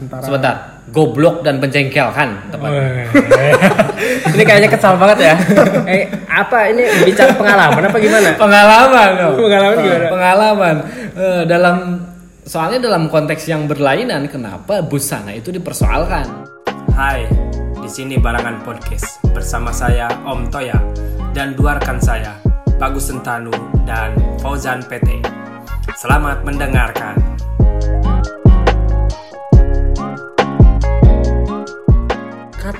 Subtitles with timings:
[0.00, 0.54] antara Sebentar,
[0.88, 2.70] goblok dan menjengkelkan teman.
[4.34, 5.34] ini kayaknya kesal banget ya.
[5.90, 8.28] Eh, apa ini bicara pengalaman apa gimana?
[8.38, 9.34] Pengalaman dong.
[9.42, 10.06] Pengalaman gimana?
[10.08, 10.76] Pengalaman
[11.10, 11.76] Eh, dalam
[12.46, 16.46] soalnya dalam konteks yang berlainan kenapa busana itu dipersoalkan?
[16.96, 17.26] Hai,
[17.76, 20.78] di sini Barangan Podcast bersama saya Om Toya
[21.36, 22.38] dan dua rekan saya
[22.80, 23.52] Bagus Sentanu
[23.84, 25.20] dan Fauzan PT.
[25.98, 27.29] Selamat mendengarkan.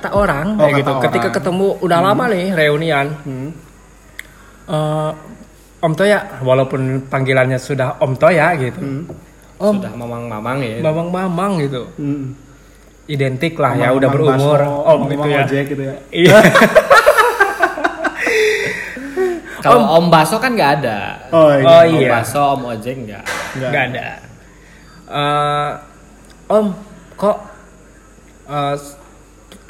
[0.00, 0.90] Kata orang Oh, kayak kata gitu.
[0.90, 1.04] orang.
[1.04, 3.06] Ketika ketemu udah lama nih reunian.
[4.66, 5.10] eh,
[5.80, 8.80] Om Toya, walaupun panggilannya sudah Om Toya gitu.
[9.56, 10.80] Om, Sudah mamang-mamang ya.
[10.80, 11.84] Mamang Mamang gitu.
[11.96, 12.32] Hmm.
[13.06, 14.56] Identik lah ya Mamang- udah mamang berumur.
[14.56, 15.40] baso, Om mamang gitu ya.
[15.42, 15.94] ojek gitu ya.
[16.10, 16.38] Iya.
[19.60, 21.00] Kalau Om Baso kan nggak ada.
[21.28, 21.64] Oh iya.
[21.66, 22.08] Oh Om iya.
[22.10, 23.24] Baso, Om Ojek nggak.
[23.60, 23.72] Nggak.
[23.92, 24.08] Ada.
[25.10, 25.70] Eh,
[26.48, 26.66] om,
[27.14, 27.36] kok
[28.46, 28.74] eh,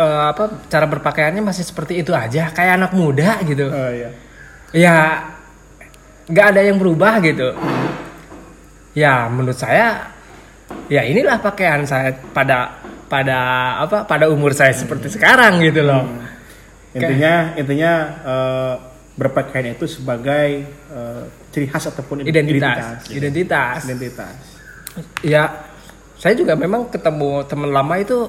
[0.00, 3.68] eh, apa cara berpakaiannya masih seperti itu aja, kayak anak muda gitu.
[3.68, 4.10] Oh iya.
[4.73, 4.96] Ya,
[6.24, 7.52] nggak ada yang berubah gitu.
[8.96, 10.10] Ya, menurut saya,
[10.88, 13.38] ya inilah pakaian saya pada pada
[13.82, 16.06] apa pada umur saya seperti sekarang gitu loh.
[16.95, 17.93] Intinya intinya
[18.24, 18.74] eh,
[19.18, 23.10] berpakaian itu sebagai eh, ciri khas ataupun Identitas, identitas.
[23.10, 23.78] identitas.
[23.84, 24.34] Identitas.
[25.23, 25.71] ya
[26.18, 28.26] saya juga memang ketemu teman lama itu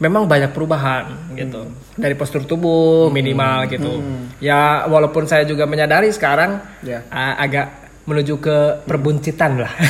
[0.00, 1.68] memang banyak perubahan gitu.
[1.94, 4.00] Dari postur tubuh minimal gitu.
[4.38, 7.04] Ya walaupun saya juga menyadari sekarang Ya.
[7.06, 7.68] uh, agak
[8.02, 9.72] menuju ke perbuncitan lah.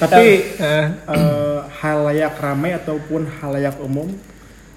[0.00, 4.08] Tapi Eh, eh, halayak ramai ataupun halayak umum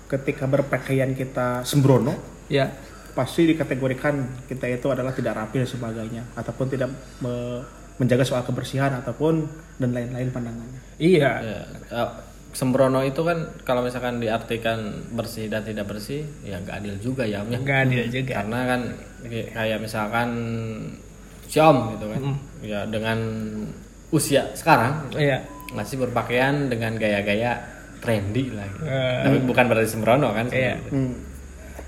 [0.05, 2.13] ketika berpakaian kita sembrono
[2.45, 2.69] ya.
[3.13, 6.89] pasti dikategorikan kita itu adalah tidak rapi dan sebagainya ataupun tidak
[7.19, 7.61] me-
[7.95, 9.45] menjaga soal kebersihan ataupun
[9.75, 10.81] dan lain-lain pandangannya.
[10.97, 11.31] iya.
[11.39, 11.57] Ya,
[11.89, 12.09] eh,
[12.53, 17.41] sembrono itu kan kalau misalkan diartikan bersih dan tidak bersih, ya nggak adil juga ya
[17.41, 17.59] Om ya.
[17.59, 18.81] nggak adil juga Karena kan
[19.57, 20.29] kayak misalkan
[21.49, 22.21] si Om gitu kan,
[22.61, 23.19] ya dengan
[24.13, 25.41] usia sekarang iya
[25.73, 27.57] masih berpakaian dengan gaya-gaya
[27.97, 28.69] trendy lah.
[28.69, 28.83] Gitu.
[28.85, 29.21] Eh.
[29.25, 30.47] Tapi bukan berarti sembrono kan.
[30.53, 30.77] Iya.
[30.93, 31.17] Hmm.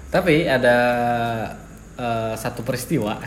[0.09, 0.77] Tapi ada
[1.93, 3.21] eh, satu peristiwa,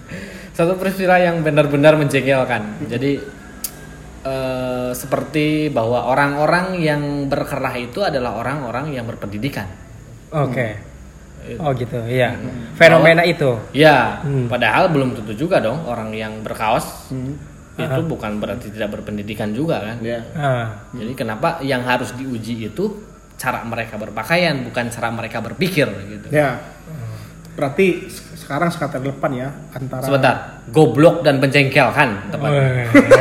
[0.58, 2.90] satu peristiwa yang benar-benar menjengkelkan.
[2.90, 3.39] Jadi
[4.90, 9.70] eh, seperti bahwa orang-orang yang berkerah itu adalah orang-orang yang berpendidikan.
[10.30, 10.68] oke
[11.58, 12.36] oh gitu iya
[12.74, 14.46] fenomena itu Ya, Hmm.
[14.46, 17.34] padahal belum tentu juga dong orang yang berkaos Hmm.
[17.80, 19.96] itu bukan berarti tidak berpendidikan juga kan.
[20.04, 20.20] Ya.
[20.36, 22.84] Ah, Jadi kenapa yang harus diuji itu
[23.40, 26.28] cara mereka berpakaian bukan cara mereka berpikir gitu.
[26.28, 26.60] Ya.
[27.56, 28.04] Berarti
[28.50, 30.34] sekarang sekata depan ya antara Sebentar,
[30.74, 32.50] goblok dan menjengkelkan teman.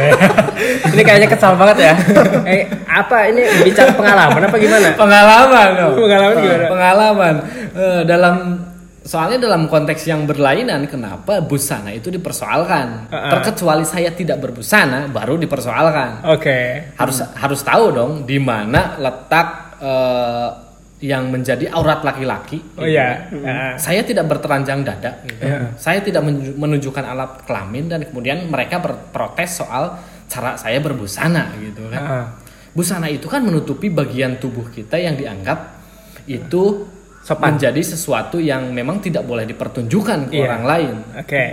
[0.97, 1.93] ini kayaknya kesal banget ya
[2.49, 5.93] eh, apa ini bicara pengalaman apa gimana Pengalaman dong.
[6.01, 6.65] Pengalaman gimana?
[6.65, 7.35] Pengalaman
[7.69, 8.57] Eh, dalam
[9.05, 13.13] soalnya dalam konteks yang berlainan kenapa busana itu dipersoalkan.
[13.13, 13.29] Uh-uh.
[13.37, 16.25] Terkecuali saya tidak berbusana baru dipersoalkan.
[16.25, 16.57] oke
[16.97, 20.68] Harus harus tahu dong di mana letak eh,
[20.99, 22.59] yang menjadi aurat laki-laki.
[22.75, 23.47] oh gitu iya kan.
[23.47, 23.73] Ah.
[23.75, 25.23] Saya tidak bertelanjang dada.
[25.23, 25.39] gitu.
[25.39, 25.71] Iya.
[25.75, 29.95] Saya tidak menunjukkan alat kelamin dan kemudian mereka berprotes soal
[30.27, 32.01] cara saya berbusana gitu kan.
[32.01, 32.25] Ah.
[32.69, 35.79] Busana itu kan menutupi bagian tubuh kita yang dianggap
[36.27, 36.85] itu
[37.23, 37.55] Sopan.
[37.55, 40.43] menjadi sesuatu yang memang tidak boleh dipertunjukkan ke Iya.
[40.45, 40.95] orang lain.
[41.15, 41.43] Oke.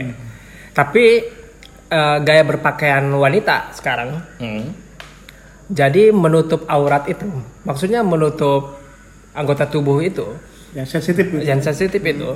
[0.73, 1.05] Tapi
[1.87, 4.75] eh, gaya berpakaian wanita sekarang Hmm.
[5.67, 7.27] jadi menutup aurat itu.
[7.63, 8.75] Maksudnya menutup
[9.37, 10.25] anggota tubuh itu
[10.73, 11.45] yang sensitif gitu.
[11.45, 12.31] yang sensitif itu.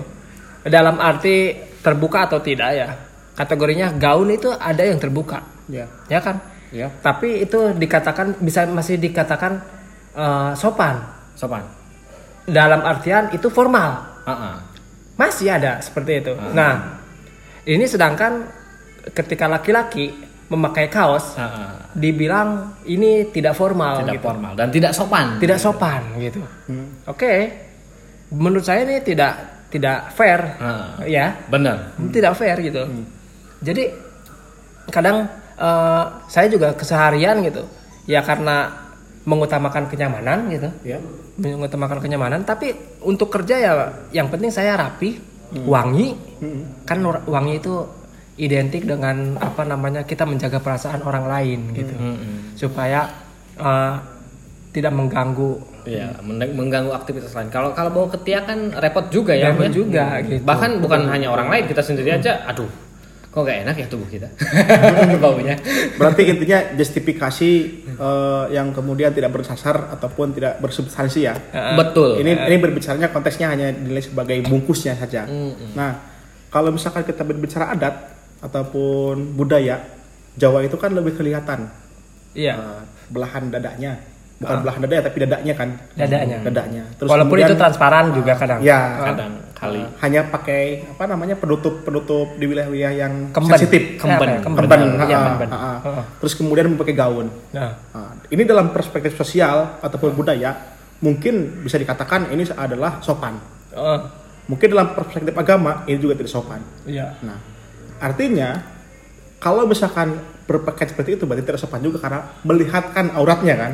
[0.61, 2.88] Dalam arti terbuka atau tidak ya.
[3.33, 5.41] Kategorinya gaun itu ada yang terbuka,
[5.72, 5.88] Ya.
[6.12, 6.37] ya kan?
[6.69, 6.93] Ya.
[7.00, 9.65] Tapi itu dikatakan bisa masih dikatakan
[10.12, 11.00] eh, sopan.
[11.33, 11.65] Sopan.
[12.44, 14.21] Dalam artian itu formal.
[14.28, 14.61] Ah-ah.
[15.17, 16.32] Masih ada seperti itu.
[16.53, 17.00] Nah,
[17.65, 18.44] ini sedangkan
[19.17, 20.12] ketika laki-laki
[20.50, 21.94] memakai kaos Ah-ah.
[21.94, 24.27] dibilang ini tidak formal Tidak gitu.
[24.27, 25.38] formal dan tidak sopan.
[25.38, 26.43] Tidak sopan gitu.
[26.67, 27.06] Hmm.
[27.06, 27.32] Oke.
[28.31, 29.32] Menurut saya ini tidak
[29.70, 30.41] tidak fair.
[30.58, 30.99] Ah.
[31.06, 31.94] Ya, Benar.
[32.11, 32.82] tidak fair gitu.
[33.62, 33.94] Jadi
[34.88, 37.62] kadang eh, saya juga keseharian gitu.
[38.05, 38.75] Ya karena
[39.23, 40.70] mengutamakan kenyamanan gitu.
[40.82, 40.99] Ya.
[41.37, 43.73] mengutamakan kenyamanan tapi untuk kerja ya
[44.12, 45.17] yang penting saya rapi
[45.64, 46.85] wangi Hmm.
[46.85, 47.81] kan wangi itu
[48.40, 52.56] identik dengan apa namanya kita menjaga perasaan orang lain gitu Hmm.
[52.56, 53.12] supaya
[53.54, 53.94] eh,
[54.70, 55.50] tidak mengganggu
[56.22, 57.48] men- mengganggu aktivitas lain.
[57.48, 59.50] Kalau kalau bawa ketiak kan repot juga ya.
[59.50, 59.72] Repot ya.
[59.75, 60.40] juga, gitu.
[60.40, 62.46] Bahkan bukan hanya orang lain, kita sendiri aja.
[62.46, 62.69] Aduh,
[63.31, 64.26] Kok gak enak ya tubuh kita?
[65.22, 65.54] Baunya.
[65.94, 67.50] Berarti intinya justifikasi
[67.86, 71.34] eh, yang kemudian tidak bersasar ataupun tidak bersubstansi ya.
[71.78, 72.19] Betul.
[72.19, 75.31] Ini ini berbicaranya konteksnya hanya dinilai sebagai bungkusnya saja.
[75.72, 75.90] Nah,
[76.50, 77.94] kalau misalkan kita berbicara adat
[78.40, 79.81] ataupun budaya,
[80.32, 81.69] Jawa itu kan lebih kelihatan
[82.32, 82.54] Iya.
[82.54, 83.98] eh, belahan dadanya,
[84.38, 85.69] bukan belahan dadanya tapi dadanya kan.
[85.94, 86.37] Dadanya.
[86.40, 86.82] Dadanya.
[86.98, 88.60] Walaupun kemudian- itu transparan juga kadang.
[88.62, 89.82] Ya, Kadang kali.
[90.00, 93.50] hanya pakai apa namanya penutup penutup di wilayah-wilayah yang Kemben.
[93.52, 93.98] sensitif.
[93.98, 94.28] Kemben.
[94.31, 94.60] Ya, kemben.
[94.64, 94.81] Kemben.
[94.96, 95.50] Ha, kemben.
[95.50, 95.72] ha, ha.
[95.84, 96.04] Heeh.
[96.22, 97.26] Terus kemudian memakai gaun.
[97.50, 100.56] Nah, Nah, ini dalam perspektif sosial ataupun budaya
[101.00, 103.36] mungkin bisa dikatakan ini adalah sopan.
[103.75, 103.98] oh,
[104.46, 106.58] Mungkin dalam perspektif agama ini juga tidak sopan.
[106.82, 107.14] iya.
[107.20, 107.38] Nah,
[108.00, 108.58] artinya
[109.41, 110.17] kalau misalkan
[110.49, 113.73] berpakaian seperti itu berarti tidak sopan juga karena melihatkan auratnya kan.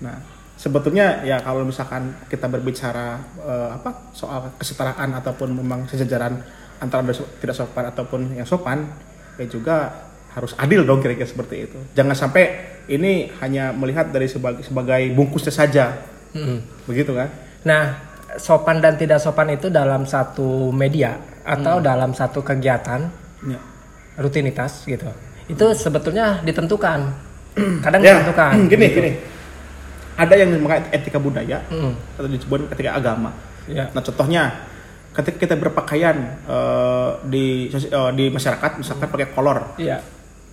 [0.00, 0.16] Nah,
[0.56, 6.40] sebetulnya ya kalau misalkan kita berbicara eh, apa soal kesetaraan ataupun memang sejajaran
[6.80, 8.88] antara tidak sopan ataupun yang sopan,
[9.36, 9.90] ya juga
[10.32, 11.78] harus adil dong kira-kira seperti itu.
[11.98, 12.44] Jangan sampai
[12.88, 15.86] ini hanya melihat dari sebagai sebagai bungkusnya saja,
[16.28, 16.60] Mm.
[16.84, 17.28] begitu kan?
[17.64, 17.96] Nah,
[18.36, 23.08] sopan dan tidak sopan itu dalam satu media atau dalam satu kegiatan
[23.44, 23.60] Ya.
[24.18, 25.06] rutinitas gitu.
[25.46, 27.00] Itu sebetulnya ditentukan.
[27.84, 28.52] Kadang Ya, ditentukan.
[28.72, 28.98] gini gitu.
[28.98, 29.10] gini.
[30.18, 31.92] Ada yang mengenai etika budaya Mm.
[32.18, 33.30] atau disebut etika agama.
[33.70, 33.94] Iya.
[33.94, 34.42] Nah contohnya
[35.14, 40.02] ketika kita berpakaian eh, di eh, di masyarakat misalkan pakai kolor, Iya.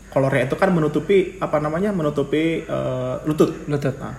[0.10, 3.66] kolornya itu kan menutupi apa namanya menutupi eh, lutut.
[3.66, 3.98] Lutut.
[3.98, 4.14] Nah,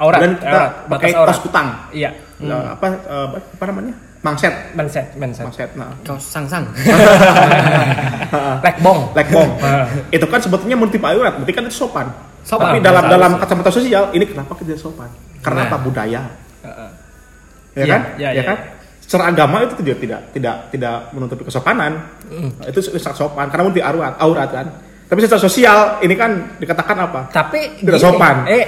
[0.00, 0.18] Aurat.
[0.18, 1.28] Dan kita aurat, pakai aurat.
[1.28, 2.10] kaos kutang, Iya.
[2.40, 5.44] Eh, apa eh, apa namanya mangset, Menset, menset.
[5.44, 5.70] mangset.
[5.76, 6.64] Nah, Kau sang-sang.
[8.64, 8.98] Lekbong.
[9.12, 9.50] lekbong.
[10.16, 12.06] itu kan sebetulnya menutupi aurat, berarti kan itu sopan.
[12.40, 12.72] Sopan.
[12.72, 15.08] Tapi dalam dalam kacamata sosial ini kenapa kita sopan?
[15.40, 15.68] Karena Nah.
[15.68, 16.20] apa budaya?
[16.60, 16.90] Heeh.
[17.70, 18.00] ya Iya, kan?
[18.16, 18.42] iya, ya iya.
[18.44, 18.56] kan?
[19.00, 21.92] Secara agama itu tidak tidak tidak tidak menutupi kesopanan.
[22.62, 24.66] Itu sangat sopan karena menutupi aurat, aurat kan.
[25.04, 27.20] Tapi secara sosial ini kan dikatakan apa?
[27.28, 28.46] Tapi Tidak gini, sopan.
[28.46, 28.62] Eh,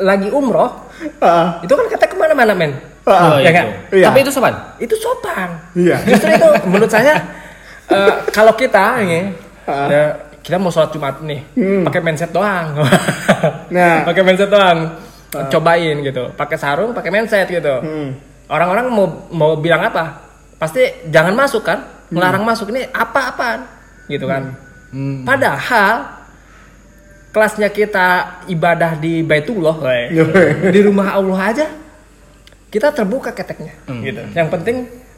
[0.00, 0.88] lagi umroh,
[1.18, 2.72] Ah, itu kan kata ke mana-mana men.
[3.04, 3.56] ah, Oh, ya itu.
[3.56, 3.66] kan?
[3.90, 4.04] Iya.
[4.06, 4.54] Tapi itu sopan.
[4.76, 5.48] Itu sopan.
[5.72, 5.96] Iya.
[6.04, 7.14] Justru itu menurut saya
[7.86, 9.32] eh, kalau kita ini
[9.64, 9.86] Ah.
[9.86, 10.02] ya,
[10.40, 11.40] kita mau sholat Jumat nih,
[11.84, 12.74] pakai mindset doang.
[13.70, 14.02] Nah.
[14.02, 14.98] pakai mindset doang.
[15.30, 16.26] Cobain gitu.
[16.34, 17.70] Pakai sarung, pakai mindset gitu.
[17.78, 18.18] Hmm.
[18.46, 20.26] Orang-orang mau mau bilang apa?
[20.58, 21.86] Pasti jangan masuk kan?
[22.10, 23.62] Melarang masuk ini apa-apaan?
[24.04, 24.58] Gitu kan.
[24.90, 25.22] Hmm.
[25.22, 26.19] Padahal
[27.30, 28.06] kelasnya kita
[28.46, 29.76] ibadah di Baitullah,
[30.70, 31.66] di rumah Allah aja
[32.70, 34.22] kita terbuka keteknya, gitu.
[34.30, 34.76] Yang penting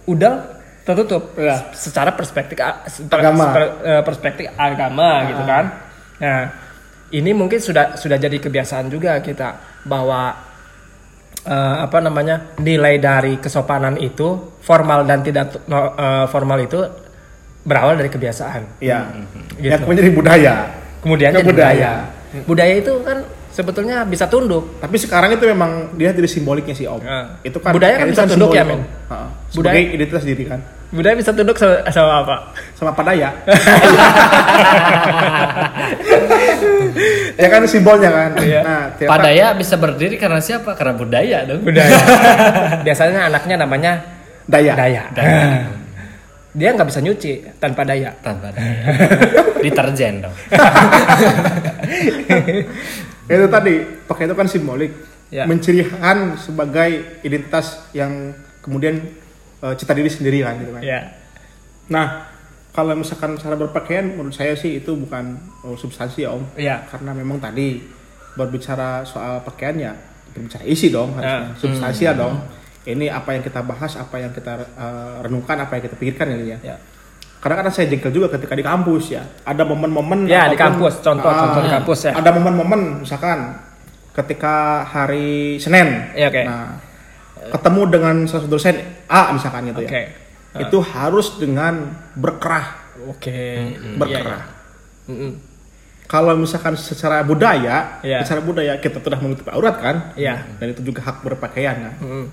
[0.08, 0.34] udah
[0.82, 1.70] tertutup Ya.
[1.72, 3.54] secara perspektif Agama.
[3.80, 5.64] eh, perspektif agama gitu kan.
[6.18, 6.42] Nah,
[7.12, 9.56] ini mungkin sudah sudah jadi kebiasaan juga kita
[9.86, 10.32] bahwa
[11.44, 16.82] eh, apa namanya nilai dari kesopanan itu formal dan tidak eh, formal itu
[17.62, 18.82] berawal dari kebiasaan.
[18.82, 18.98] Iya.
[19.62, 19.70] Gitu.
[19.70, 20.54] Yang kemudian jadi budaya.
[21.02, 21.92] Kemudian Ke jadi budaya.
[22.32, 22.44] budaya.
[22.46, 23.18] Budaya itu kan
[23.50, 24.78] sebetulnya bisa tunduk.
[24.78, 27.02] Tapi sekarang itu memang dia dari simboliknya sih Om.
[27.02, 27.36] Ah.
[27.42, 28.78] Itu kan Budaya kan bisa tunduk ya, men?
[28.78, 28.82] Om.
[29.52, 30.60] Budaya- Sebagai identitas diri kan.
[30.88, 32.36] Budaya bisa tunduk sama, sama apa?
[32.76, 33.32] Sama padaya.
[37.36, 38.30] ya kan simbolnya kan.
[38.38, 38.60] Iya.
[38.62, 40.76] Nah, tiap- Padaya bisa berdiri karena siapa?
[40.76, 41.64] Karena budaya dong.
[41.64, 41.96] Budaya.
[42.86, 43.92] Biasanya anaknya namanya
[44.44, 44.72] daya.
[44.76, 45.02] daya.
[46.52, 48.12] Dia nggak bisa nyuci tanpa daya.
[48.20, 48.92] Tanpa daya.
[49.60, 50.36] Deterjen dong.
[53.32, 54.92] itu tadi pakai itu kan simbolik
[55.32, 55.48] Ya.
[55.48, 59.00] mencirikan sebagai identitas yang kemudian
[59.64, 61.08] eh, cita diri sendiri kan gitu kan Ya.
[61.88, 62.28] nah
[62.68, 66.84] kalau misalkan cara berpakaian menurut saya sih itu bukan oh, substansi ya om Iya.
[66.84, 67.80] karena memang tadi
[68.36, 69.92] berbicara soal pakaian ya
[70.36, 71.56] berbicara isi dong harusnya Ya.
[71.56, 72.36] substansi ya dong
[72.84, 76.44] ini apa yang kita bahas apa yang kita eh, renungkan apa yang kita pikirkan ini
[76.48, 76.76] ya Ya.
[77.38, 80.98] karena kadang saya jengkel juga ketika di kampus ya ada momen-momen Ya, di kampus.
[80.98, 82.12] Contoh- Ah, contoh di kampus ya.
[82.12, 83.58] ada momen-momen misalkan
[84.12, 86.42] ketika hari Senin Iya, oke.
[86.42, 86.78] nah
[87.42, 88.76] ketemu dengan salah satu dosen
[89.08, 90.02] A misalkan gitu Oke.
[90.54, 93.74] ya itu harus dengan berkerah Oke.
[93.96, 94.46] berkerah
[95.06, 95.32] Mm-mm.
[96.04, 98.22] kalau misalkan secara budaya Iya.
[98.22, 100.46] secara budaya kita sudah menutup aurat kan Iya.
[100.56, 102.24] dan itu juga hak berpakaian kan Mm-mm.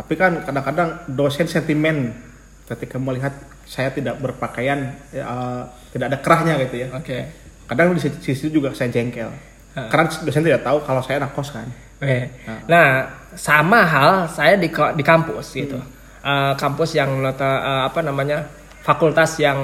[0.00, 2.16] Tapi kan kadang-kadang dosen sentimen
[2.64, 3.36] ketika melihat
[3.68, 7.28] saya tidak berpakaian eh, tidak ada kerahnya gitu ya Oke.
[7.68, 9.28] kadang di sisi juga saya jengkel
[9.70, 11.68] karena dosen tidak tahu kalau saya anak kos kan
[12.00, 12.32] Oke.
[12.64, 15.76] Nah, sama hal saya di di kampus gitu.
[16.24, 18.58] Eh, kampus yang eh, apa namanya?
[18.80, 19.60] fakultas yang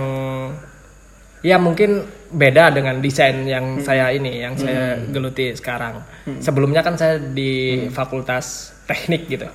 [1.41, 6.05] ya mungkin beda dengan desain yang saya ini yang saya geluti sekarang.
[6.45, 9.49] Sebelumnya kan saya di fakultas teknik gitu.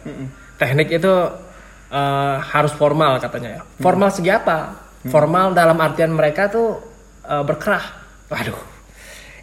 [0.62, 1.14] Teknik itu
[1.90, 3.62] eh, harus formal katanya ya.
[3.82, 4.78] Formal segi apa?
[5.04, 6.78] Formal dalam artian mereka tuh
[7.26, 7.82] eh, berkerah.
[8.30, 8.62] Waduh,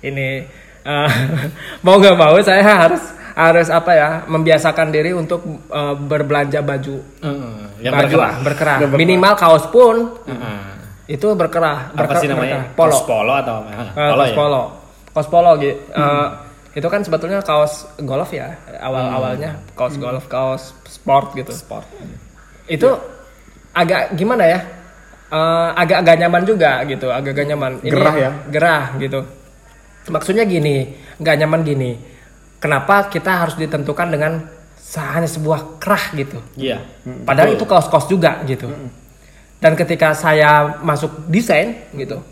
[0.00, 0.46] ini
[0.80, 1.10] eh,
[1.84, 3.02] mau nggak mau saya harus
[3.34, 8.30] harus apa ya membiasakan diri untuk eh, berbelanja baju Heeh, yang baju berkerah.
[8.30, 8.76] ah, berkerah.
[8.87, 8.98] Berkerah.
[8.98, 10.60] Minimal kaos pun Heeh.
[11.10, 11.90] itu berkerah.
[11.90, 12.70] Apa berker- sih namanya?
[12.70, 12.78] berkerah.
[12.78, 12.98] Polo.
[13.04, 13.70] Polo atau apa?
[13.75, 14.37] Eh, polo kaos ya?
[14.38, 14.62] polo.
[15.10, 15.75] Kaos polo gitu.
[15.90, 16.26] Eh,
[16.76, 21.52] itu kan sebetulnya kaos golf ya awal-awalnya kaos golf, kaos sport gitu.
[21.52, 21.88] Sport.
[22.68, 22.96] Itu
[23.72, 24.60] agak gimana ya?
[25.28, 27.72] Eh, agak-agak nyaman juga gitu, agak-agak nyaman.
[27.84, 28.30] Gerah ya?
[28.48, 29.20] Gerah gitu.
[30.08, 32.00] Maksudnya gini, nggak nyaman gini.
[32.58, 34.40] Kenapa kita harus ditentukan dengan
[34.96, 36.40] hanya sebuah kerah gitu?
[36.56, 36.80] Iya.
[37.28, 38.72] Padahal itu kaos-kaos juga gitu.
[39.60, 42.25] Dan ketika saya masuk desain gitu,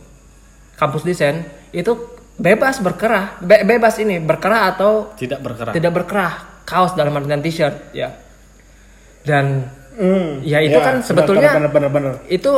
[0.81, 1.45] kampus desain
[1.77, 1.93] itu
[2.37, 5.73] bebas berkerah, Be- bebas ini berkerah atau Tidak berkerah.
[5.73, 8.13] tidak berkerah, kaos dalam artian t-shirt ya.
[9.23, 12.15] Dan Hmm, Ya, itu kan benar, sebetulnya- benar, benar, benar.
[12.29, 12.53] itu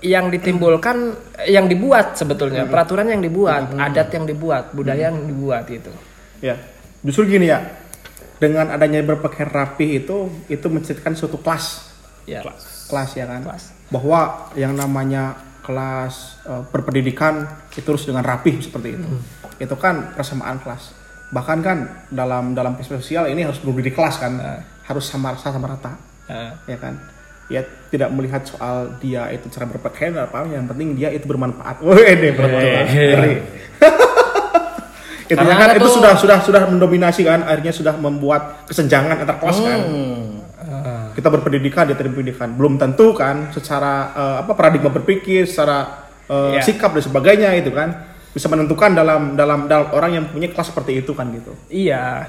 [0.00, 1.12] yang ditimbulkan,
[1.44, 5.92] yang dibuat sebetulnya peraturan yang dibuat, adat yang dibuat, budaya yang dibuat itu.
[6.40, 6.56] Ya,
[7.00, 7.60] justru gini ya.
[8.34, 11.84] Dengan adanya berpakaian rapi itu itu menceritakan suatu kelas,
[12.24, 12.40] Ya.
[12.88, 13.44] kelas ya kan.
[13.44, 13.64] Kelas.
[13.92, 14.20] Bahwa
[14.56, 19.08] yang namanya kelas eh, berpendidikan itu harus dengan rapi seperti itu.
[19.56, 20.92] Itu kan persamaan kelas.
[21.32, 21.78] Bahkan kan
[22.12, 24.32] dalam dalam perspektif sosial ini harus berada di kelas kan,
[24.86, 25.96] harus sama sama rata,
[26.28, 26.94] Nah, ya kan.
[27.52, 27.60] Ya
[27.92, 31.80] tidak melihat soal dia itu cara berpakaian apa, yang penting dia itu bermanfaat.
[31.84, 32.86] Wah, ini bermanfaat.
[32.88, 33.34] Ngeri.
[35.24, 39.40] itu Karena kan ada itu sudah sudah sudah mendominasi kan akhirnya sudah membuat kesenjangan antar
[39.40, 40.23] kelas kan Hmm.
[41.14, 46.58] Kita berpendidikan dia tidak berpendidikan belum tentu kan secara eh, apa paradigma berpikir secara eh,
[46.58, 46.62] Iya.
[46.66, 47.94] sikap dan sebagainya itu kan
[48.34, 52.26] bisa menentukan dalam dalam dalam orang yang punya kelas seperti itu kan gitu Iya.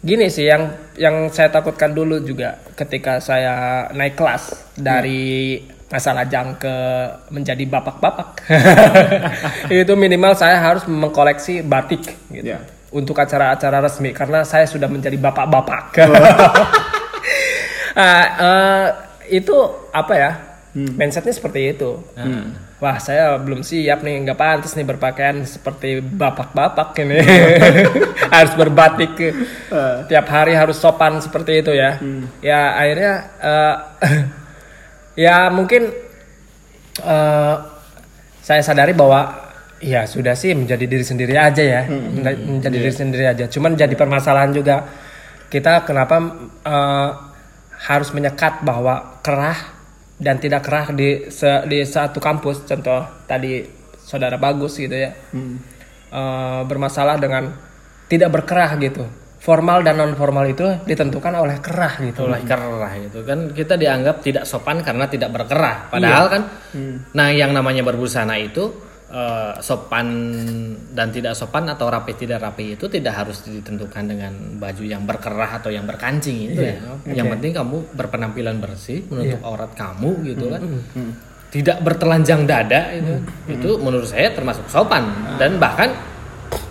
[0.00, 5.60] Gini sih yang yang saya takutkan dulu juga ketika saya naik kelas dari
[5.92, 6.72] masalah jang ke
[7.28, 8.40] menjadi bapak-bapak.
[9.68, 12.56] itu minimal saya harus mengkoleksi batik gitu.
[12.56, 12.64] Iya.
[12.90, 15.92] Untuk acara-acara resmi karena saya sudah menjadi bapak-bapak.
[17.92, 18.86] Ah, eh,
[19.36, 19.54] itu
[19.90, 20.30] apa ya?
[20.70, 21.98] Mindsetnya seperti itu.
[22.80, 27.20] Wah saya belum siap nih, nggak pantas nih berpakaian seperti bapak-bapak ini.
[28.34, 29.12] harus berbatik,
[30.06, 32.00] tiap hari harus sopan seperti itu ya.
[32.40, 33.74] Ya akhirnya eh,
[35.28, 35.92] ya mungkin
[37.02, 37.54] eh,
[38.40, 39.28] saya sadari bahwa
[39.80, 43.44] ya sudah sih menjadi diri sendiri aja ya, Menja- menjadi diri sendiri aja.
[43.44, 44.88] Cuman jadi permasalahan juga
[45.48, 46.16] kita kenapa
[46.64, 47.10] eh,
[47.80, 49.56] harus menyekat bahwa kerah
[50.20, 52.68] dan tidak kerah di se- di satu kampus.
[52.68, 53.64] Contoh tadi
[53.96, 55.10] saudara bagus gitu ya.
[56.10, 57.54] Eh, bermasalah dengan
[58.04, 59.06] tidak berkerah gitu.
[59.40, 62.28] Formal dan non formal itu ditentukan oleh kerah gitu.
[62.28, 65.88] Oleh kerah itu kan kita dianggap tidak sopan karena tidak berkerah.
[65.88, 66.42] Padahal kan
[67.14, 68.68] nah yang namanya berbusana itu
[69.10, 70.06] eh, sopan
[70.94, 75.60] dan tidak sopan atau rapi tidak rapi itu tidak harus ditentukan dengan baju yang berkerah
[75.60, 76.78] atau yang berkancing itu ya.
[77.10, 80.62] Yang penting kamu berpenampilan bersih menutup aurat kamu gitu kan.
[81.50, 83.14] tidak bertelanjang dada itu
[83.50, 85.10] itu menurut saya termasuk sopan.
[85.36, 85.90] Dan bahkan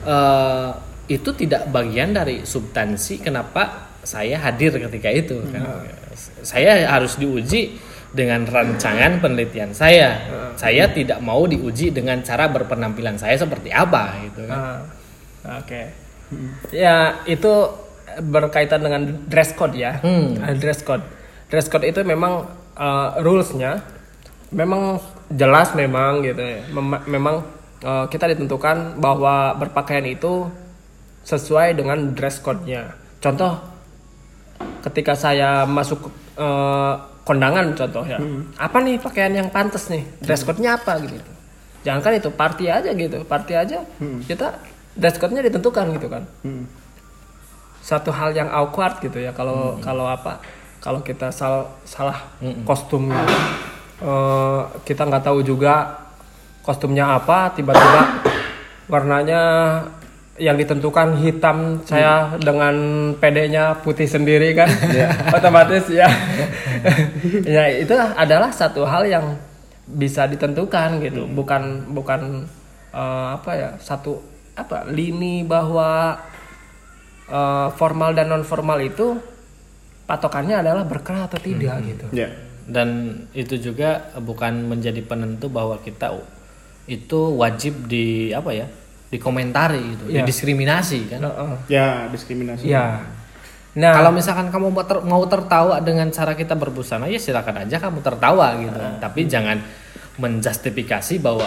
[0.08, 0.72] eh,
[1.10, 5.84] itu tidak bagian dari substansi kenapa saya hadir ketika itu kan.
[6.40, 10.18] Saya harus diuji dengan rancangan penelitian saya
[10.58, 14.60] saya tidak mau diuji dengan cara berpenampilan saya seperti apa gitu kan
[15.40, 15.82] Ah, Oke.
[16.70, 17.50] Ya itu
[18.20, 20.04] berkaitan dengan dress code ya.
[20.04, 20.36] Hmm.
[20.44, 21.02] Ah, Dress code.
[21.48, 22.44] Dress code itu memang
[22.76, 23.80] uh, rulesnya
[24.52, 25.00] memang
[25.32, 26.60] jelas memang gitu ya.
[26.70, 27.46] Mem- memang
[27.82, 30.52] uh, kita ditentukan bahwa berpakaian itu
[31.24, 32.94] sesuai dengan dress code-nya.
[33.24, 33.56] Contoh
[34.84, 38.18] ketika saya masuk uh, kondangan contoh ya.
[38.58, 40.02] Apa nih pakaian yang pantas nih?
[40.18, 41.30] Dress code-nya apa gitu.
[41.86, 43.22] Jangan kan itu party aja gitu.
[43.24, 43.86] Party aja
[44.26, 44.58] kita
[44.94, 46.26] dress code-nya ditentukan gitu kan.
[47.80, 50.42] Satu hal yang awkward gitu ya kalau kalau apa?
[50.80, 52.18] Kalau kita sal- salah
[52.64, 53.36] kostum gitu.
[54.00, 56.02] Eh, kita nggak tahu juga
[56.60, 58.02] kostumnya apa tiba-tiba
[58.88, 59.42] warnanya
[60.40, 62.76] yang ditentukan hitam saya dengan
[63.20, 64.72] pedenya putih sendiri kan.
[65.38, 66.08] Otomatis ya.
[67.44, 69.36] Ya itu adalah satu hal yang
[69.86, 71.28] bisa ditentukan gitu.
[71.28, 72.48] Bukan bukan
[72.96, 74.24] eh, apa ya satu
[74.56, 76.16] apa lini bahwa
[77.28, 79.20] eh, formal dan non formal itu
[80.08, 82.06] patokannya adalah berkerah atau tidak gitu.
[82.16, 82.32] Ya.
[82.70, 86.16] Dan itu juga bukan menjadi penentu bahwa kita
[86.90, 88.66] itu wajib di apa ya
[89.10, 90.22] dikomentari gitu Iya.
[90.22, 91.54] didiskriminasi kan Heeh.
[91.68, 93.02] ya diskriminasi ya
[93.78, 97.78] nah Kalau misalkan kamu mau, ter- mau tertawa dengan cara kita berbusana ya silakan aja
[97.78, 98.74] kamu tertawa gitu.
[98.98, 99.62] Tapi jangan
[100.18, 101.46] menjustifikasi bahwa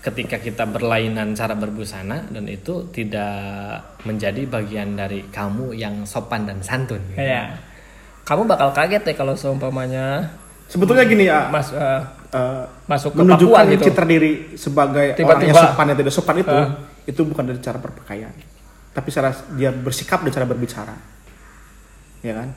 [0.00, 6.64] ketika kita berlainan cara berbusana dan itu tidak menjadi bagian dari kamu yang sopan dan
[6.64, 7.00] santun.
[7.12, 7.20] gitu.
[7.20, 7.52] Iya.
[8.24, 10.32] Kamu bakal kaget ya kalau seumpamanya
[10.66, 13.82] Sebetulnya gini ya, mas eh, eh, masuk ke Papua menunjukkan gitu.
[13.90, 15.50] citra diri sebagai orang Tiba-tiba.
[15.50, 16.68] yang sopan dan tidak sopan itu, Ah.
[17.04, 18.32] itu bukan dari cara berpakaian,
[18.90, 20.94] tapi cara dia bersikap dan cara berbicara,
[22.22, 22.48] ya kan?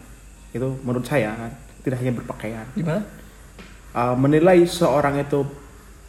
[0.53, 1.51] Itu menurut saya kan,
[1.81, 2.65] tidak hanya berpakaian.
[2.73, 3.01] Gimana?
[3.93, 5.45] Uh, menilai seorang itu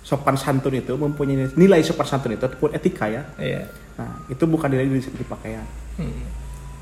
[0.00, 3.25] sopan santun itu mempunyai nilai sopan santun itu ataupun etika ya.
[3.40, 3.64] Iya.
[3.97, 5.64] Nah, itu bukan dari di pakaian.
[5.97, 6.25] Hmm.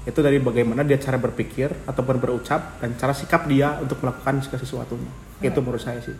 [0.03, 4.61] Itu dari bagaimana dia cara berpikir ataupun berucap dan cara sikap dia untuk melakukan segala
[4.62, 5.12] sesuatunya.
[5.39, 6.15] Itu menurut saya sih.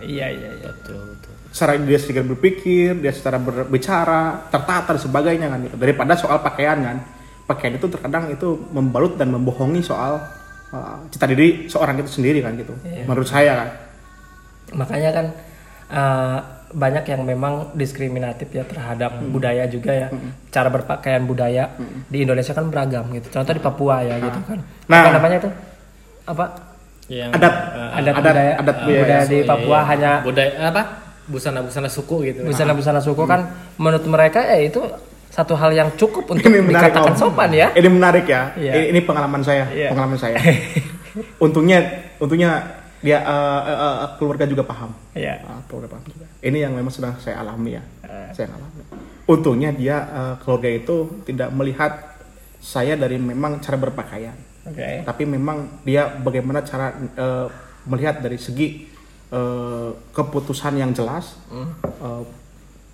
[0.00, 0.68] Iya iya iya.
[0.72, 1.32] Betul, betul.
[1.52, 5.60] Secara dia sedikit berpikir, dia secara berbicara, tertata dan sebagainya kan.
[5.76, 6.98] Daripada soal pakaian kan.
[7.46, 10.18] Pakaian itu terkadang itu membalut dan membohongi soal
[10.74, 12.74] uh, cita diri seorang itu sendiri kan gitu.
[12.84, 13.06] Iya.
[13.06, 13.68] Menurut saya kan.
[14.74, 15.26] Makanya kan
[15.94, 16.38] eh,
[16.74, 20.08] banyak yang memang diskriminatif ya terhadap budaya juga ya.
[20.50, 21.70] Cara berpakaian budaya
[22.10, 23.30] di Indonesia kan beragam gitu.
[23.30, 24.58] Contoh di Papua ya gitu kan.
[24.90, 25.06] Nah.
[25.06, 25.50] Apa namanya itu?
[26.26, 26.44] Apa?
[27.06, 27.54] Yang Adat.
[27.54, 29.00] eh, Adat adat- budaya adat eh, budaya.
[29.02, 29.82] budaya di iya, Papua iya.
[29.86, 30.82] hanya budaya apa?
[31.26, 32.40] Busana-busana suku gitu.
[32.42, 33.40] busana-busana suku kan
[33.76, 34.78] menurut mereka ya itu
[35.26, 37.18] satu hal yang cukup untuk Ini menarik, dikatakan Om.
[37.18, 37.68] sopan ya.
[37.72, 38.54] Ini menarik ya.
[38.54, 38.72] Iya.
[38.72, 39.90] Ini, ini pengalaman saya, Iya.
[39.90, 40.38] pengalaman saya.
[41.44, 41.78] untungnya,
[42.16, 42.50] untungnya
[43.02, 44.90] dia eh, eh, eh, keluarga juga paham.
[45.12, 45.34] Iya.
[45.44, 46.26] Ah, keluarga paham juga.
[46.40, 47.82] Ini yang memang sedang saya alami ya.
[48.02, 48.30] Eh.
[48.32, 48.82] Saya alami.
[49.26, 51.92] Untungnya dia eh, keluarga itu tidak melihat
[52.56, 54.34] saya dari memang cara berpakaian,
[54.66, 55.06] Oke.
[55.06, 57.46] tapi memang dia bagaimana cara eh,
[57.86, 58.90] melihat dari segi
[59.30, 62.24] eh, keputusan yang jelas, eh,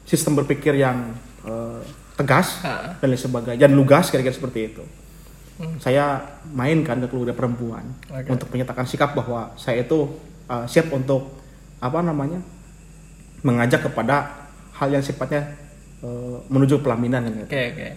[0.04, 1.80] sistem berpikir yang eh,
[2.12, 2.92] tegas Ah.
[3.00, 4.84] dan lain sebagainya dan lugas kira-kira seperti itu.
[5.78, 6.18] Saya
[6.50, 8.34] mainkan ke keluarga perempuan Oke.
[8.34, 10.10] untuk menyatakan sikap bahwa saya itu
[10.50, 11.38] uh, siap untuk
[11.78, 12.42] apa namanya
[13.46, 14.42] mengajak kepada
[14.74, 15.54] hal yang sifatnya
[16.02, 17.46] uh, menuju pelaminan gitu.
[17.46, 17.88] Oke oke.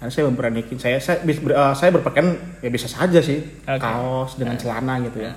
[0.00, 3.76] Karena saya memberanikan saya saya ber- uh, saya berpakaian ya bisa saja sih Oke.
[3.76, 5.36] kaos dengan celana gitu ya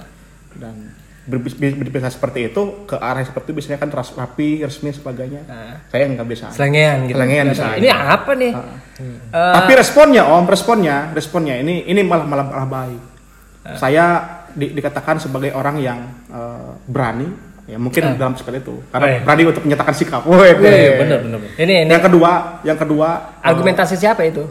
[0.55, 4.87] dan berbis- bis- berbicara seperti itu ke arah seperti itu biasanya kan ras- rapi resmi
[4.87, 5.75] dan sebagainya Nah.
[5.87, 7.15] saya nggak bisa Selengean gitu.
[7.15, 8.51] Selengean bisa Ini apa nih?
[8.51, 8.75] Ah.
[8.99, 13.01] Eh, Tapi responnya Om, responnya, responnya ini ini malah malah malah baik.
[13.63, 13.75] Ah.
[13.75, 14.05] Saya
[14.49, 17.27] di- dikatakan sebagai orang yang eh, berani,
[17.63, 19.19] ya mungkin dalam seperti itu, karena Weh.
[19.23, 20.21] berani untuk menyatakan sikap.
[20.23, 20.55] Weh, Iya,
[20.99, 21.39] benar benar.
[21.39, 21.39] benar.
[21.57, 23.07] ini ini Yang kedua, yang kedua,
[23.39, 24.43] argumentasi siapa itu?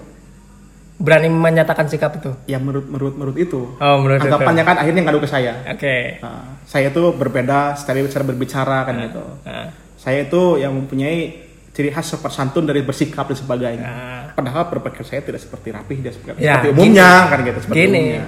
[0.97, 2.31] Berani menyatakan sikap itu.
[2.47, 4.31] yang menurut menurut menurut itu, Oh, menurut itu.
[4.31, 5.53] anggapannya kan akhirnya ngadu ke saya.
[5.67, 6.23] Oke.
[6.23, 9.25] Nah, saya itu berbeda secara cara berbicara kan gitu.
[9.43, 9.67] Nah,
[9.99, 13.83] Saya itu yang mempunyai ciri khas santun dari bersikap dan sebagainya.
[13.83, 14.23] nah.
[14.33, 17.99] Padahal berpikir saya tidak seperti rapih, dia seperti, Ya, seperti umumnya kan gitu seperti Gini.
[18.01, 18.25] umumnya.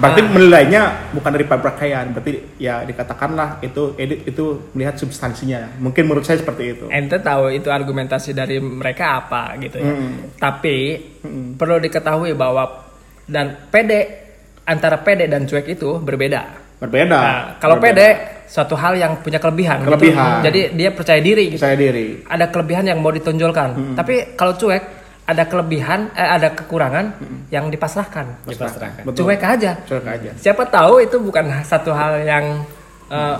[0.00, 5.76] Berarti menilainya bukan dari pakaian, berarti ya dikatakanlah itu edit itu melihat substansinya.
[5.76, 6.84] Mungkin menurut saya seperti itu.
[6.88, 9.92] Ente tahu itu argumentasi dari mereka apa gitu ya.
[9.92, 10.40] Mm.
[10.40, 10.76] Tapi
[11.60, 12.88] perlu diketahui bahwa
[13.28, 14.00] dan pede
[14.64, 16.42] antara pede dan cuek itu berbeda.
[16.80, 17.18] Berbeda.
[17.20, 17.92] Nah, kalau Berbeda.
[17.92, 18.08] pede
[18.48, 19.84] suatu hal yang punya kelebihan.
[19.84, 19.88] gitu.
[19.92, 20.40] Kelebihan.
[20.42, 21.52] Jadi dia percaya diri.
[21.52, 21.60] Gitu.
[21.60, 22.24] saya diri.
[22.24, 23.94] Ada kelebihan yang mau ditonjolkan.
[23.94, 24.99] Tapi kalau cuek
[25.30, 27.14] ada kelebihan, eh, ada kekurangan
[27.54, 28.42] yang dipasrahkan.
[28.50, 29.06] Dipasrahkan.
[29.06, 29.30] Betul.
[29.30, 29.78] Cuek aja.
[29.86, 30.30] Cuek aja.
[30.34, 32.66] Siapa tahu itu bukan satu hal yang
[33.06, 33.36] eh,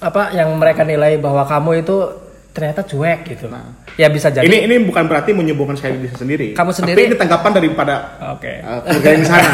[0.00, 1.96] apa yang mereka nilai bahwa kamu itu
[2.50, 3.46] ternyata cuek gitu.
[3.46, 3.62] Nah.
[3.94, 4.42] ya bisa jadi.
[4.42, 6.48] Ini ini bukan berarti menyembuhkan saya diri sendiri.
[6.56, 7.94] Kamu sendiri- Tapi ini tanggapan daripada
[8.34, 8.58] Oke.
[8.58, 9.50] uh, keluarga yang di sana.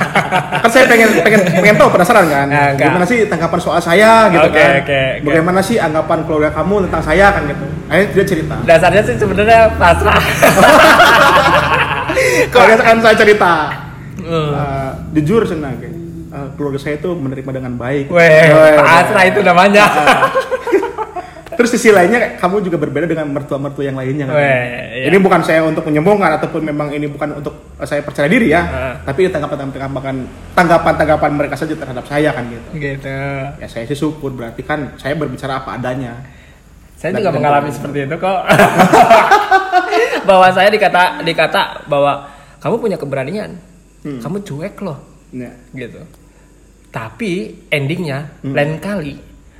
[0.62, 2.46] kan saya pengen pengen pengen tahu penasaran kan.
[2.50, 2.76] Nah.
[2.76, 4.70] Bagaimana sih tanggapan soal saya gitu Oke, kan.
[4.84, 5.02] oke, oke.
[5.24, 7.64] Bagaimana sih anggapan keluarga kamu tentang saya kan gitu.
[7.88, 8.54] Akhirnya dia cerita.
[8.68, 10.16] Dasarnya sih sebenarnya pasrah.
[12.52, 13.52] Kalau kan saya cerita.
[14.26, 14.50] Hmm.
[14.50, 15.94] Uh, jujur senang kayak,
[16.34, 18.10] uh, keluarga saya itu menerima dengan baik.
[18.10, 19.86] Weh, Weh, pasrah itu namanya.
[21.56, 24.36] Terus sisi lainnya kamu juga berbeda dengan mertua-mertua yang lainnya kan.
[24.36, 25.04] Weh, iya.
[25.08, 28.60] Ini bukan saya untuk menyombongkan ataupun memang ini bukan untuk saya percaya diri ya.
[28.62, 28.94] Ah.
[29.02, 30.16] Tapi tanggapan-tanggapan
[30.52, 32.68] tanggapan-tanggapan mereka saja terhadap saya kan gitu.
[32.76, 33.08] gitu.
[33.56, 36.20] Ya saya sih syukur berarti kan saya berbicara apa adanya.
[36.96, 38.40] Saya Dan- juga mengalami seperti itu kok.
[40.28, 42.28] bahwa saya dikata dikata bahwa
[42.60, 43.56] kamu punya keberanian.
[44.04, 44.20] Hmm.
[44.20, 44.98] Kamu cuek loh
[45.32, 45.50] Ya.
[45.72, 45.98] gitu.
[46.88, 48.54] Tapi endingnya Hmm.
[48.54, 49.18] lain kali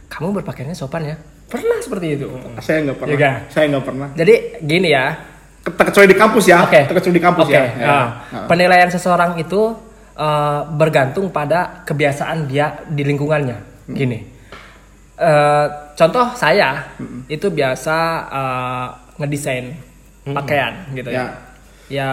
[0.09, 1.17] kamu berpakaiannya sopan ya.
[1.47, 2.27] Pernah seperti itu.
[2.59, 3.11] Saya nggak pernah.
[3.11, 3.35] Iya kan?
[3.49, 4.09] Saya nggak pernah.
[4.13, 5.07] Jadi gini ya.
[5.63, 6.59] Terkecuali di kampus ya.
[6.63, 6.81] Oke.
[6.85, 7.55] Terkecuali di kampus Oke.
[7.55, 7.63] ya.
[7.63, 7.87] Ya.
[7.87, 8.47] nah, Nah.
[8.47, 9.61] Penilaian seseorang itu
[10.17, 13.59] eh, bergantung pada kebiasaan dia di lingkungannya.
[13.87, 13.95] Hmm.
[13.95, 14.19] Gini.
[15.17, 16.83] Eh, contoh saya
[17.27, 19.67] itu biasa eh, ngedesain
[20.27, 21.17] pakaian gitu ya.
[21.17, 21.27] Ya.
[21.87, 22.09] Ya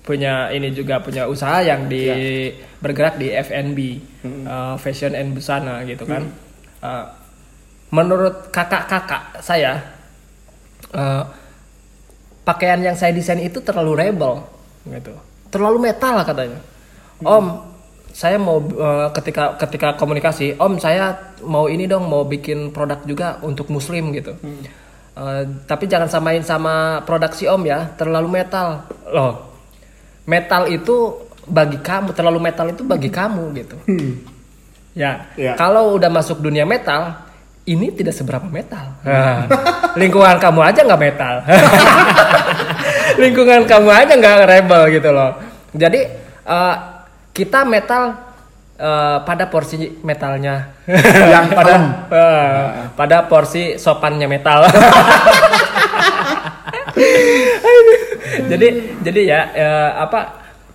[0.00, 2.16] punya ini juga punya usaha yang di Ya.
[2.80, 3.78] bergerak di F&B,
[4.24, 4.44] Hmm.
[4.44, 6.24] eh, fashion and busana gitu kan.
[6.80, 7.04] Eh,
[7.88, 9.80] menurut kakak-kakak saya
[10.92, 11.22] eh,
[12.44, 14.44] pakaian yang saya desain itu terlalu rebel
[14.88, 15.12] gitu.
[15.48, 16.60] Terlalu metal lah katanya.
[17.20, 17.46] Om
[18.12, 23.28] saya mau eh, ketika ketika komunikasi om saya mau ini dong mau bikin produk juga
[23.44, 24.36] untuk muslim gitu.
[25.18, 28.84] Eh, tapi jangan samain sama produk si om ya terlalu metal.
[29.08, 29.48] Loh
[30.28, 33.76] metal itu bagi kamu terlalu metal itu bagi kamu gitu.
[34.92, 35.56] Ya Ya.
[35.56, 37.27] kalau udah masuk dunia metal
[37.68, 38.96] ini tidak seberapa metal.
[39.04, 39.44] Nah,
[39.92, 41.34] lingkungan kamu aja nggak metal.
[43.22, 45.36] Lingkungan kamu aja nggak rebel gitu loh.
[45.74, 46.00] Jadi
[46.44, 46.74] eh,
[47.30, 48.16] kita metal
[48.74, 50.80] eh, pada porsi metalnya.
[51.28, 51.84] Yang pada kalem.
[52.08, 52.64] eh,
[52.96, 54.64] pada porsi sopannya metal.
[58.48, 58.68] Jadi
[59.02, 60.20] jadi ya eh, apa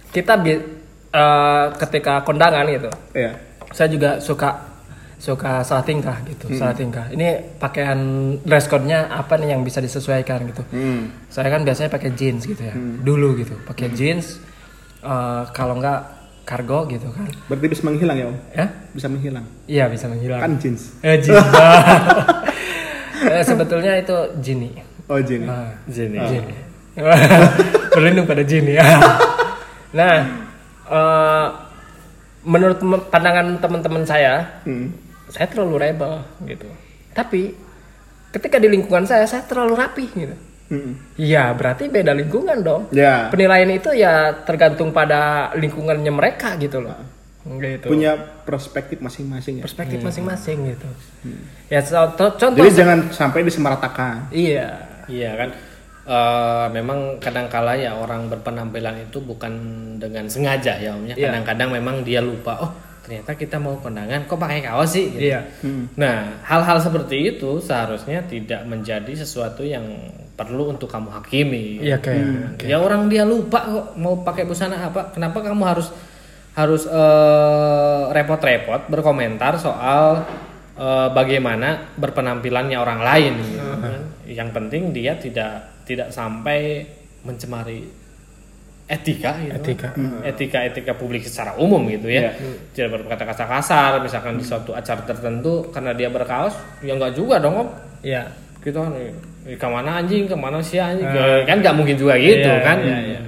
[0.10, 0.62] kita bi-
[1.10, 2.90] eh, ketika kondangan gitu.
[3.14, 3.34] Iya.
[3.74, 4.73] saya juga suka
[5.24, 7.96] suka salah tingkah gitu salah tingkah ini pakaian
[8.42, 11.16] dress code-nya apa nih yang bisa disesuaikan gitu Hmm.
[11.28, 14.44] saya kan biasanya pakai jeans gitu ya dulu gitu pakai jeans
[15.00, 16.12] eh, kalau enggak
[16.44, 18.36] kargo gitu kan Berarti bisa menghilang ya om?
[18.52, 19.46] ya Bisa menghilang.
[19.64, 20.92] iya bisa menghilang Kan jeans.
[21.00, 21.40] eh jeans
[23.24, 25.48] Eh, sebetulnya itu jini Oh jeans.
[25.48, 26.20] Ah, Jini.
[26.22, 26.56] Jini.
[27.90, 28.76] berlindung pada jini
[29.94, 30.16] nah
[30.86, 31.48] eh,
[32.44, 34.92] menurut pandangan teman-teman saya Hmm.
[35.34, 36.14] Saya terlalu rebel
[36.46, 36.70] gitu
[37.12, 37.58] tapi
[38.30, 40.96] ketika di lingkungan saya saya terlalu rapi gitu Hmm.
[41.20, 43.28] Iya berarti beda lingkungan dong Ya.
[43.30, 46.98] penilaian itu ya tergantung pada lingkungannya mereka gitu loh
[47.60, 49.64] gitu Punya perspektif masing-masing ya.
[49.68, 50.88] perspektif masing-masing gitu
[51.68, 54.32] ya contoh contoh Jadi jangan sampai disemaratakan.
[54.32, 54.72] iya
[55.06, 55.50] Iya kan.
[56.04, 59.52] Eh, memang kadang-kala ya orang berpenampilan itu bukan
[60.00, 61.12] dengan sengaja ya omnya.
[61.14, 61.28] Iya.
[61.28, 62.56] Kadang-kadang memang dia lupa.
[62.60, 62.72] Oh
[63.04, 65.12] ternyata kita mau kondangan kok pakai kaos sih.
[65.12, 65.28] Gitu.
[65.28, 65.44] iya
[66.00, 69.84] Nah hal-hal seperti itu seharusnya tidak menjadi sesuatu yang
[70.34, 71.84] perlu untuk kamu hakimi.
[71.84, 75.12] iya kayak Ya orang dia lupa kok mau pakai busana apa.
[75.12, 75.92] Kenapa kamu harus
[76.56, 80.24] harus eh, repot-repot berkomentar soal
[80.80, 83.34] eh, bagaimana berpenampilannya orang lain.
[83.44, 84.02] gitu kan.
[84.24, 86.88] Yang penting dia tidak tidak sampai
[87.28, 88.03] mencemari
[88.94, 89.54] etika gitu.
[89.58, 89.90] Etika.
[90.22, 92.30] etika etika publik secara umum gitu ya.
[92.78, 96.54] Tidak berkata kasar-kasar misalkan di suatu acara tertentu karena dia berkaos
[96.86, 97.70] ya nggak juga dong om.
[98.06, 98.30] Iya.
[98.62, 101.10] Gitu kan eh, ke mana anjing ke mana si anjing?
[101.50, 102.78] Kan nggak mungkin juga gitu Iya, kan?
[102.80, 103.22] iya.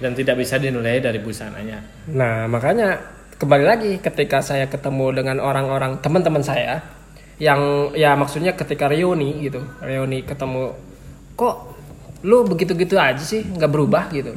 [0.00, 1.76] dan tidak bisa dinilai dari busananya.
[2.16, 2.96] Nah, makanya
[3.36, 6.80] kembali lagi ketika saya ketemu dengan orang-orang teman-teman saya
[7.36, 10.72] yang ya maksudnya ketika reuni gitu, reuni ketemu
[11.36, 11.69] kok
[12.20, 14.36] lu begitu-gitu aja sih nggak berubah gitu.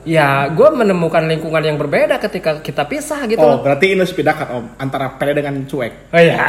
[0.00, 3.44] Ya, gue menemukan lingkungan yang berbeda ketika kita pisah gitu.
[3.44, 5.92] Oh berarti ini bedakan om antara pede dengan cuek.
[6.08, 6.48] Oh iya.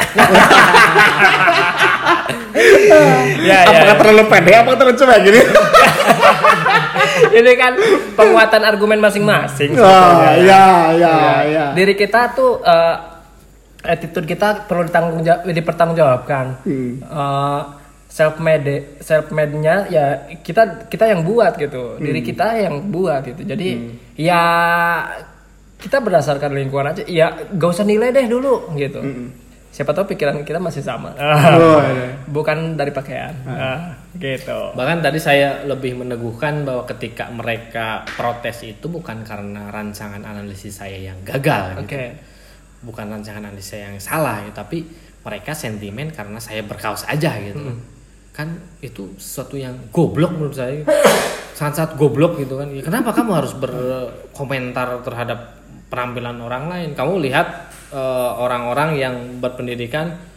[3.44, 3.68] ya, ya.
[3.68, 4.52] Apakah terlalu pede?
[4.56, 5.40] Apakah terlalu cuek gini?
[7.32, 7.72] Ini kan
[8.16, 9.76] penguatan argumen masing-masing.
[9.76, 11.64] Oh ya ya ya.
[11.76, 12.96] diri kita tuh eh,
[13.84, 17.60] attitude kita perlu ditanggung jawab, dipertanggungjawabkan Eh,
[18.12, 21.96] self made self made nya ya kita kita yang buat gitu.
[21.96, 23.40] Diri kita yang buat gitu.
[23.40, 23.68] Jadi
[24.20, 24.42] ya
[25.80, 29.00] kita berdasarkan lingkungan aja ya gak usah nilai deh dulu gitu.
[29.72, 31.16] Siapa tahu pikiran kita masih sama.
[31.56, 32.12] Oh, iya.
[32.28, 33.32] bukan dari pakaian.
[33.48, 34.76] Ah, gitu.
[34.76, 41.00] Bahkan tadi saya lebih meneguhkan bahwa ketika mereka protes itu bukan karena rancangan analisis saya
[41.00, 41.88] yang gagal oke.
[41.88, 42.12] Gitu.
[42.84, 44.84] bukan rancangan analisis saya yang salah ya, tapi
[45.24, 47.72] mereka sentimen karena saya berkaos aja gitu
[48.32, 48.48] kan
[48.80, 50.82] itu sesuatu yang goblok menurut saya.
[51.58, 52.72] Sangat-sangat goblok gitu kan.
[52.72, 55.60] Ya, kenapa kamu harus berkomentar terhadap
[55.92, 56.90] penampilan orang lain?
[56.96, 60.32] Kamu lihat eh, orang-orang yang berpendidikan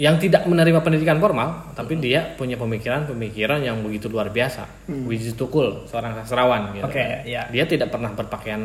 [0.00, 4.88] yang tidak menerima pendidikan formal tapi dia punya pemikiran-pemikiran yang begitu luar biasa.
[4.88, 6.88] Wiji Tukul seorang sastrawan gitu.
[6.88, 7.44] Oke, ya.
[7.52, 8.64] dia tidak pernah berpakaian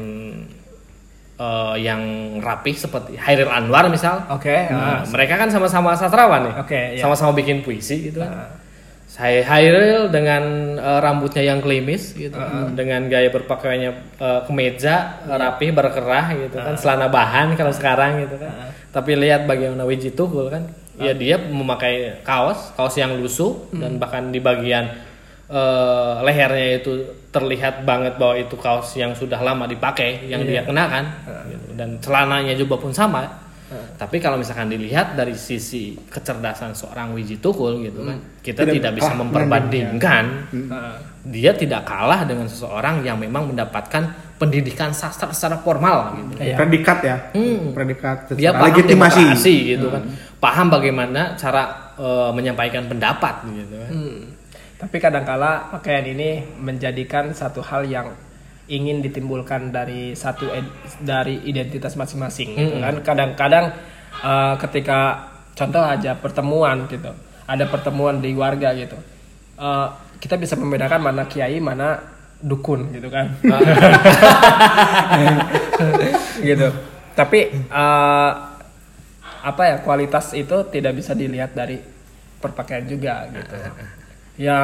[1.40, 2.02] eh, yang
[2.40, 4.24] rapih seperti Hairil Anwar misal.
[4.32, 6.54] Oke Nah, mereka kan sama-sama sastrawan nih.
[6.60, 7.02] Oke, iya.
[7.04, 8.24] Sama-sama bikin puisi gitu.
[8.24, 8.64] Kan.
[9.06, 12.36] Saya Hairil dengan eh, rambutnya yang klimis gitu,
[12.76, 18.52] dengan gaya berpakaiannya eh, kemeja, rapih, berkerah gitu kan, celana bahan kalau sekarang gitu kan.
[18.92, 20.68] Tapi lihat bagaimana Wiji Tukul kan,
[21.00, 24.88] ya dia memakai kaos, kaos yang lusuh dan bahkan di bagian
[25.50, 26.92] eh, lehernya itu
[27.30, 31.04] terlihat banget bahwa itu kaos yang sudah lama dipakai, yang dia kenakan,
[31.52, 31.68] gitu.
[31.76, 33.44] dan celananya juga pun sama.
[33.96, 38.92] Tapi kalau misalkan dilihat dari sisi kecerdasan seorang Wiji Tukul gitu kan, kita Tidak tidak,
[38.96, 40.24] bisa memperbandingkan
[41.26, 46.32] dia tidak kalah dengan seseorang yang memang mendapatkan pendidikan sastra secara formal gitu.
[46.38, 46.56] Iya.
[46.62, 47.18] Predikat ya.
[47.34, 47.74] Hmm.
[47.74, 49.22] Predikat Dia paham legitimasi.
[49.26, 50.02] demokrasi gitu kan.
[50.38, 53.90] Paham bagaimana cara eh, menyampaikan pendapat gitu kan.
[53.90, 54.22] Hmm.
[54.86, 58.14] Tapi kadangkala pakaian ini menjadikan satu hal yang
[58.70, 63.02] ingin ditimbulkan dari satu ed- dari identitas masing-masing gitu kan.
[63.02, 63.74] Kadang-kadang
[64.22, 65.26] eh, ketika
[65.58, 67.10] contoh aja pertemuan gitu.
[67.50, 68.94] Ada pertemuan di warga gitu.
[69.58, 69.88] Eh,
[70.22, 72.06] kita bisa membedakan mana kiai, mana
[72.38, 73.34] dukun gitu kan.
[76.46, 76.70] gitu.
[77.18, 78.32] Tapi eh,
[79.46, 81.82] apa ya kualitas itu tidak bisa dilihat dari
[82.38, 83.58] perpakaian juga gitu.
[84.36, 84.60] Ya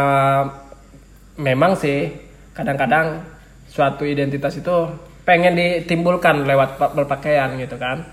[1.39, 2.11] memang sih
[2.51, 3.23] kadang-kadang
[3.71, 4.91] suatu identitas itu
[5.23, 8.03] pengen ditimbulkan lewat pa- berpakaian gitu kan.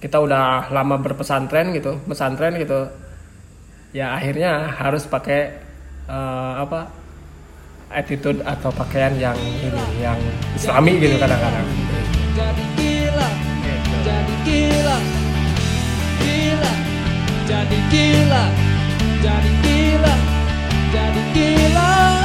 [0.00, 2.88] Kita udah lama berpesantren gitu, pesantren gitu.
[3.92, 5.56] Ya akhirnya harus pakai
[6.08, 6.88] eh, apa
[7.86, 9.70] attitude atau pakaian yang ini
[10.02, 10.18] yang
[10.58, 11.62] islami gitu kadang-kadang.
[12.34, 13.28] jadi gila
[14.02, 14.96] jadi gila
[16.18, 16.72] gila
[17.46, 18.44] jadi gila
[19.22, 19.75] jadi gila
[20.92, 22.15] jadi gila.